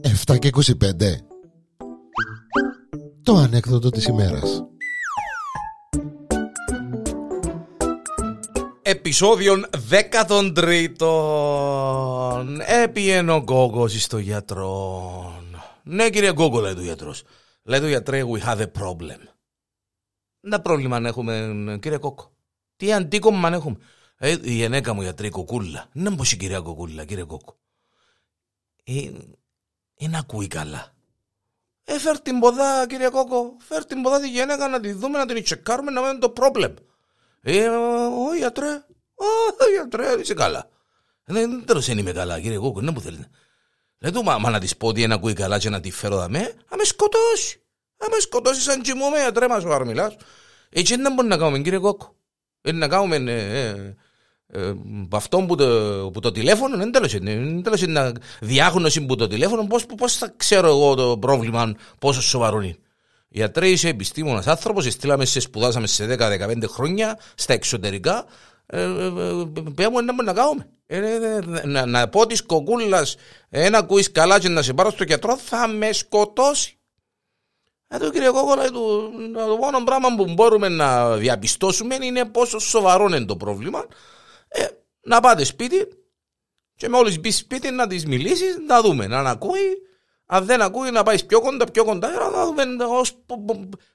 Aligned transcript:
Εφτά 0.00 0.38
και 0.38 0.50
25 0.54 0.72
Το 3.22 3.34
ανέκδοτο 3.34 3.90
της 3.90 4.06
ημέρας. 4.06 4.64
Επισόδιον 8.82 9.66
13 9.90 10.92
Έπιεν 12.82 13.28
ο 13.28 13.38
Γκόγκος 13.38 14.02
στο 14.02 14.18
γιατρό 14.18 15.42
Ναι 15.82 16.10
κύριε 16.10 16.32
Γκόγκο 16.32 16.60
λέει 16.60 16.74
του 16.74 16.82
γιατρός. 16.82 17.22
Λέει 17.62 17.80
του 17.80 17.88
γιατρέ 17.88 18.22
we 18.24 18.40
have 18.44 18.58
a 18.58 18.66
problem. 18.80 19.20
Τι 20.40 20.60
πρόβλημα 20.60 20.96
αν 20.96 21.06
έχουμε 21.06 21.78
κύριε 21.82 21.98
Κόκο 21.98 22.32
Τι 22.76 22.92
αντίκομμα 22.92 23.46
αν 23.46 23.52
έχουμε 23.52 23.76
ε, 24.22 24.36
Η 24.42 24.52
γενέκα 24.52 24.92
μου 24.92 25.02
γιατρέ 25.02 25.26
η 25.26 25.30
κοκούλα 25.30 25.88
Να 25.92 26.14
πως 26.14 26.32
η 26.32 26.36
κυρία 26.36 26.60
κοκούλα 26.60 27.04
κύριε 27.04 27.24
Κόκο 27.24 27.56
ε, 28.84 29.10
Είναι 29.94 30.18
ακούει 30.18 30.46
καλά 30.46 30.94
ε, 31.92 31.98
φέρ 31.98 32.20
την 32.20 32.38
ποδά, 32.38 32.86
κύριε 32.86 33.08
Κόκο. 33.08 33.56
Φέρ 33.58 33.84
την 33.84 34.02
ποδά 34.02 34.20
τη 34.20 34.28
γυναίκα 34.28 34.68
να 34.68 34.80
τη 34.80 34.92
δούμε, 34.92 35.18
να 35.18 35.26
την 35.26 35.42
τσεκάρουμε, 35.42 35.90
να 35.90 36.00
μένει 36.00 36.18
το 36.18 36.28
πρόβλημα. 36.30 36.74
Ε, 37.42 37.68
ο 37.68 38.34
γιατρέ, 38.36 38.84
ο 39.14 39.24
γιατρέ, 39.74 40.20
είσαι 40.20 40.34
καλά. 40.34 40.68
Δεν 41.24 41.64
τέλος 41.64 41.86
δεν 41.86 41.98
είμαι 41.98 42.12
καλά, 42.12 42.40
κύριε 42.40 42.58
Κόκο, 42.58 42.80
είναι 42.80 42.92
που 42.92 43.00
θέλετε. 43.00 43.28
Λέει 43.98 44.12
του, 44.12 44.22
μα, 44.22 44.38
μα 44.38 44.50
να 44.50 44.60
της 44.60 44.76
πω 44.76 44.86
ότι 44.88 45.02
είναι 45.02 45.14
ακούει 45.14 45.32
καλά 45.32 45.58
και 45.58 45.70
να 45.70 45.80
τη 45.80 45.90
φέρω 45.90 46.16
δαμέ, 46.16 46.54
να 46.70 46.76
με 46.76 46.84
σκοτώσει. 46.84 47.62
Να 47.96 48.08
με 48.08 48.20
σκοτώσει 48.20 48.60
σαν 48.60 48.82
τσιμούμε, 48.82 49.18
γιατρέ 49.20 49.48
μας 49.48 49.64
ο 49.64 49.72
Αρμιλάς. 49.72 50.16
Έτσι 50.68 50.96
δεν 50.96 51.12
μπορεί 51.12 51.28
να 51.28 51.36
κάνουμε, 51.36 51.58
κύριε 51.58 51.78
Κόκο. 51.78 52.16
Είναι 52.62 52.78
να 52.78 52.88
κάνουμε 52.88 53.16
ε, 53.16 53.68
ε, 53.68 53.96
ε, 54.52 54.72
αυτό 55.10 55.38
που 55.38 55.56
το, 55.56 56.10
που 56.12 56.20
το 56.20 56.30
τηλέφωνο 56.30 56.76
δεν 56.76 56.92
τέλος 56.92 57.12
είναι, 57.14 57.60
τέλος 57.62 57.82
είναι 57.82 58.12
διάγνωση 58.40 59.00
που 59.06 59.16
το 59.16 59.26
τηλέφωνο 59.26 59.66
πώς, 59.66 59.86
πώς 59.86 60.16
θα 60.16 60.32
ξέρω 60.36 60.68
εγώ 60.68 60.94
το 60.94 61.18
πρόβλημα 61.18 61.74
πόσο 61.98 62.22
σοβαρό 62.22 62.60
είναι 62.60 62.76
Γιατρές 63.32 63.70
είσαι 63.70 63.88
επιστήμονας 63.88 64.46
άνθρωπος, 64.46 64.84
στείλαμε 64.84 65.24
σε 65.24 65.40
σπουδάσαμε 65.40 65.86
σε 65.86 66.16
10-15 66.18 66.64
χρόνια 66.68 67.18
στα 67.34 67.52
εξωτερικά. 67.52 68.24
Ε, 68.66 68.82
ε, 68.82 68.86
ε, 69.78 69.88
μου 69.88 70.02
να 70.04 70.22
να 70.22 70.32
κάνουμε. 70.32 70.68
να, 71.64 71.86
να 71.86 72.08
πω 72.08 72.26
της 72.26 72.42
κοκούλας 72.42 73.16
ένα 73.48 73.82
κουίς 73.82 74.12
καλά 74.12 74.40
και 74.40 74.48
να 74.48 74.62
σε 74.62 74.72
πάρω 74.74 74.90
στο 74.90 75.04
γιατρό 75.04 75.36
θα 75.36 75.68
με 75.68 75.92
σκοτώσει. 75.92 76.78
Εδώ 77.88 78.10
κύριε 78.10 78.30
Κόκολα, 78.30 78.70
το, 78.70 79.10
το 79.32 79.56
μόνο 79.56 79.84
πράγμα 79.84 80.14
που 80.16 80.32
μπορούμε 80.32 80.68
να 80.68 81.16
διαπιστώσουμε 81.16 81.96
είναι 82.00 82.24
πόσο 82.24 82.58
σοβαρό 82.58 83.06
είναι 83.06 83.24
το 83.24 83.36
πρόβλημα. 83.36 83.86
Ε, 84.52 84.66
να 85.00 85.20
πάτε 85.20 85.44
σπίτι 85.44 85.86
και 86.74 86.88
μόλις 86.88 87.20
μπεις 87.20 87.36
σπίτι 87.36 87.70
να 87.70 87.86
της 87.86 88.06
μιλήσεις, 88.06 88.56
να 88.66 88.80
δούμε, 88.80 89.06
να 89.06 89.30
ακούει 89.30 89.82
αν 90.32 90.44
δεν 90.44 90.62
ακούει 90.62 90.90
να 90.90 91.02
πάεις 91.02 91.26
πιο 91.26 91.40
κοντά, 91.40 91.70
πιο 91.70 91.84
κοντά, 91.84 92.30
να 92.30 92.44
δούμε 92.44 92.64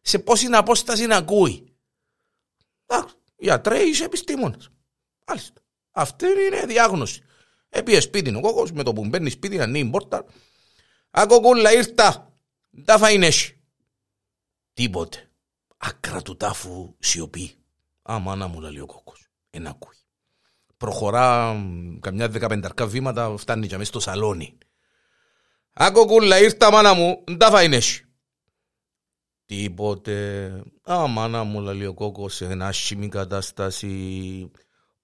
σε 0.00 0.18
πόση 0.18 0.46
απόσταση 0.46 1.06
να 1.06 1.16
ακούει. 1.16 1.76
Γιατρέ, 3.36 3.78
είσαι 3.82 4.04
επιστήμονα. 4.04 4.58
Μάλιστα. 5.26 5.60
Αυτή 5.90 6.26
είναι 6.26 6.66
διάγνωση. 6.66 7.22
Έπειε 7.68 8.00
σπίτι 8.00 8.34
ο 8.34 8.40
κόκο 8.40 8.66
με 8.72 8.82
το 8.82 8.92
που 8.92 9.06
μπαίνει 9.06 9.30
σπίτι 9.30 9.56
να 9.56 9.62
ανοίγει 9.62 9.90
πόρτα. 9.90 10.24
Ακοκούλα 11.10 11.72
ήρθα. 11.72 12.32
Τα 12.84 12.98
φαϊνέσαι. 12.98 13.60
Τίποτε. 14.72 15.30
Άκρα 15.76 16.22
του 16.22 16.36
τάφου 16.36 16.94
σιωπή. 16.98 17.54
Αμάνα 18.02 18.46
μου 18.46 18.60
λέει 18.60 18.78
ο 18.78 18.86
κόκο. 18.86 19.12
Εν 19.50 19.66
ακούει. 19.66 19.96
Προχωρά 20.84 21.56
καμιά 22.00 22.28
δεκαπενταρκά 22.28 22.86
βήματα, 22.86 23.36
φτάνει 23.36 23.66
και 23.66 23.76
μέσα 23.76 23.90
στο 23.90 24.00
σαλόνι. 24.00 24.58
Άκο 25.72 26.06
κούλα, 26.06 26.38
ήρθα 26.38 26.70
μάνα 26.70 26.94
μου, 26.94 27.24
τα 27.38 27.50
φαίνεσαι. 27.50 28.08
Τίποτε. 29.44 30.46
Α, 30.82 31.06
μάνα 31.06 31.44
μου, 31.44 31.60
λέει 31.60 31.86
ο 31.86 31.94
κόκκος, 31.94 32.34
σε 32.34 32.44
ένα 32.44 32.66
άσχημη 32.66 33.08
κατάσταση. 33.08 34.50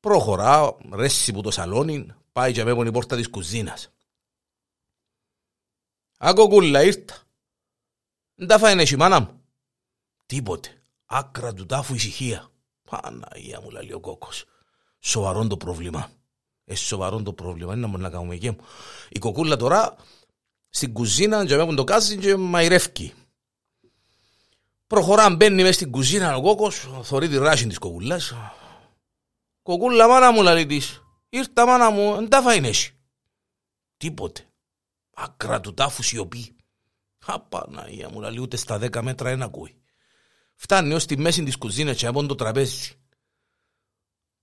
Προχωρά, 0.00 0.76
ρέσει 0.92 1.32
που 1.32 1.40
το 1.40 1.50
σαλόνι, 1.50 2.14
πάει 2.32 2.52
και 2.52 2.64
με 2.64 2.86
η 2.86 2.90
πόρτα 2.90 3.16
της 3.16 3.28
κουζίνας. 3.28 3.92
Άκο 6.18 6.48
κούλα, 6.48 6.82
ήρθα. 6.82 7.16
Τα 8.46 8.58
φαίνεσαι, 8.58 8.96
μάνα 8.96 9.20
μου. 9.20 9.44
Τίποτε. 10.26 10.82
Άκρα 11.04 11.52
του 11.52 11.66
τάφου 11.66 11.94
ησυχία. 11.94 12.50
Παναγία 12.90 13.60
μου, 13.60 13.70
λέει 13.70 13.92
ο 13.92 14.00
κόκκος. 14.00 14.44
Σοβαρό 15.00 15.46
το 15.46 15.56
πρόβλημα. 15.56 16.10
Ε, 16.64 16.74
σοβαρό 16.74 17.22
το 17.22 17.32
πρόβλημα. 17.32 17.72
Είναι 17.72 17.80
να 17.80 17.86
μπορούμε 17.86 18.08
να 18.08 18.14
κάνουμε 18.14 18.36
και 18.36 18.50
μου. 18.50 18.58
Η 19.08 19.18
κοκούλα 19.18 19.56
τώρα 19.56 19.96
στην 20.68 20.92
κουζίνα 20.92 21.46
και 21.46 21.56
με 21.56 21.74
το 21.74 21.84
κάζει 21.84 22.16
και 22.16 22.36
μαϊρεύκει. 22.36 23.12
Προχωρά, 24.86 25.30
μπαίνει 25.30 25.62
μέσα 25.62 25.72
στην 25.72 25.90
κουζίνα 25.90 26.36
ο 26.36 26.42
κόκκος, 26.42 26.88
θωρεί 27.02 27.28
τη 27.28 27.38
ράση 27.38 27.66
της 27.66 27.78
κοκούλας. 27.78 28.34
Κοκούλα 29.62 30.08
μάνα 30.08 30.32
μου 30.32 30.42
λέει 30.42 30.66
της, 30.66 31.02
ήρθα 31.28 31.66
μάνα 31.66 31.90
μου, 31.90 32.14
εν 32.14 32.28
τα 32.28 32.42
φαίνεσαι. 32.42 32.92
Τίποτε. 33.96 34.44
Άκρα 35.14 35.60
του 35.60 35.74
τάφου 35.74 36.02
σιωπή. 36.02 36.56
Απαναγία 37.26 38.08
μου 38.08 38.20
λέει 38.20 38.38
ούτε 38.38 38.56
στα 38.56 38.78
δέκα 38.78 39.02
μέτρα 39.02 39.30
ένα 39.30 39.44
ακούει. 39.44 39.74
Φτάνει 40.54 40.94
ως 40.94 41.06
τη 41.06 41.18
μέση 41.18 41.42
της 41.42 41.56
κουζίνας 41.56 41.96
και 41.96 42.06
από 42.06 42.26
το 42.26 42.34
τραπέζι. 42.34 42.94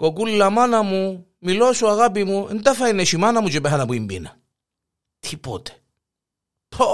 Κοκούλα 0.00 0.50
μάνα 0.50 0.82
μου, 0.82 1.26
μιλώ 1.38 1.72
σου 1.72 1.88
αγάπη 1.88 2.24
μου, 2.24 2.46
εν 2.48 2.62
τα 2.62 2.74
φαίνεσαι 2.74 3.18
μάνα 3.18 3.40
μου 3.40 3.48
και 3.48 3.60
πέχανα 3.60 3.86
που 3.86 3.92
είναι 3.92 4.06
πίνα. 4.06 4.40
Τίποτε. 5.18 5.82
Πω, 6.68 6.86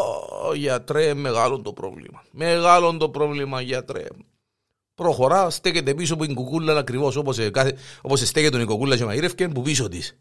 γιατρέ, 0.55 1.15
μεγάλο 1.15 1.61
το 1.61 1.73
πρόβλημα. 1.73 2.25
Μεγάλο 2.31 2.97
το 2.97 3.11
πρόβλημα, 3.11 3.61
γιατρέ. 3.61 4.07
Προχωρά, 4.95 5.51
στέκεται 5.51 5.95
πίσω 5.95 6.15
από 6.15 6.25
την 6.25 6.35
κουκούλα 6.35 6.79
ακριβώς 6.79 7.17
όπως 7.17 7.39
όπως 8.03 8.21
στέκεται 8.21 8.61
η 8.61 8.65
κουκούλα 8.65 8.97
και 8.97 9.05
μαγείρευκε 9.05 9.49
που 9.49 9.63
πίσω 9.63 9.89
της. 9.89 10.19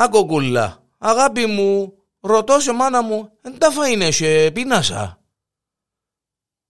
Α, 0.00 0.08
κουκούλα, 0.10 0.82
αγάπη 0.98 1.46
μου, 1.46 1.94
ρωτώ 2.20 2.60
σε 2.60 2.72
μάνα 2.72 3.02
μου, 3.02 3.30
δεν 3.40 3.58
τα 3.58 3.70
φαίνε 3.70 4.10
σε 4.10 4.50
πίνασα. 4.50 5.20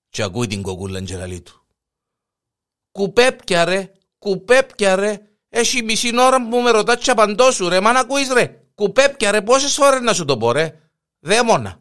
Και 0.09 0.22
ακούει 0.22 0.47
την 0.47 0.62
κουκούλα 0.62 1.03
και 1.03 1.41
του. 1.41 1.66
Κουπέπια 2.93 3.65
ρε, 3.65 3.93
κουπέπια 4.20 4.97
ρε, 4.97 5.19
έχει 5.48 5.82
μισή 5.82 6.19
ώρα 6.19 6.48
που 6.48 6.56
με 6.56 6.70
ρωτάς 6.70 6.97
και 6.97 7.10
απαντώ 7.10 7.50
σου 7.50 7.69
ρε, 7.69 7.81
μα 7.81 7.92
να 7.92 8.00
ακούεις 8.00 8.32
ρε. 8.32 8.64
Κουπέπια 8.75 9.31
ρε, 9.31 9.42
πόσες 9.42 9.75
φορές 9.75 10.00
να 10.00 10.12
σου 10.12 10.25
το 10.25 10.36
πω 10.36 10.53
ρε. 10.53 10.81
Δαίμονα. 11.20 11.80